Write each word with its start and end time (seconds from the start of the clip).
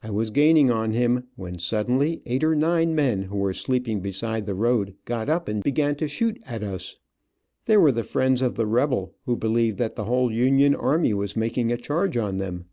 I 0.00 0.12
was 0.12 0.30
gaining 0.30 0.70
on 0.70 0.92
him, 0.92 1.24
when 1.34 1.58
suddenly 1.58 2.22
eight 2.24 2.44
or 2.44 2.54
nine 2.54 2.94
men 2.94 3.22
who 3.24 3.36
were 3.36 3.52
sleeping 3.52 3.98
beside 3.98 4.46
the 4.46 4.54
road, 4.54 4.94
got 5.04 5.28
up 5.28 5.48
and 5.48 5.60
began 5.60 5.96
to 5.96 6.06
shoot 6.06 6.40
at 6.46 6.62
us. 6.62 6.98
They 7.64 7.76
were 7.76 7.90
the 7.90 8.04
friends 8.04 8.42
of 8.42 8.54
the 8.54 8.64
rebel, 8.68 9.12
who 9.24 9.34
believed 9.36 9.78
that 9.78 9.96
the 9.96 10.04
whole 10.04 10.30
Union 10.30 10.76
army 10.76 11.12
was 11.14 11.34
making 11.36 11.72
a 11.72 11.76
charge 11.76 12.16
on 12.16 12.36
them. 12.36 12.66